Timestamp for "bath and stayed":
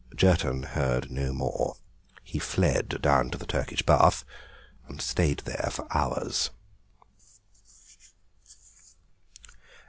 3.83-5.41